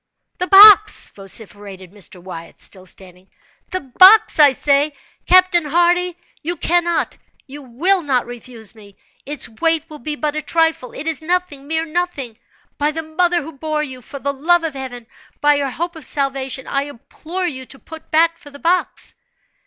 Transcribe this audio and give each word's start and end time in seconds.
"The 0.39 0.47
box!" 0.47 1.09
vociferated 1.09 1.91
Mr. 1.91 2.19
Wyatt, 2.19 2.59
still 2.59 2.87
standing—"the 2.87 3.79
box, 3.81 4.39
I 4.39 4.51
say! 4.51 4.93
Captain 5.27 5.63
Hardy, 5.63 6.17
you 6.41 6.55
cannot, 6.57 7.15
you 7.45 7.61
will 7.61 8.01
not 8.01 8.25
refuse 8.25 8.73
me. 8.73 8.97
Its 9.27 9.47
weight 9.47 9.87
will 9.91 9.99
be 9.99 10.15
but 10.15 10.35
a 10.35 10.41
trifle—it 10.41 11.05
is 11.05 11.21
nothing—mere 11.21 11.85
nothing. 11.85 12.39
By 12.79 12.89
the 12.89 13.03
mother 13.03 13.43
who 13.43 13.51
bore 13.51 13.83
you—for 13.83 14.17
the 14.17 14.33
love 14.33 14.63
of 14.63 14.73
Heaven—by 14.73 15.53
your 15.53 15.69
hope 15.69 15.95
of 15.95 16.03
salvation, 16.05 16.65
I 16.65 16.85
implore 16.85 17.45
you 17.45 17.67
to 17.67 17.77
put 17.77 18.09
back 18.09 18.39
for 18.39 18.49
the 18.49 18.57
box!" 18.57 19.13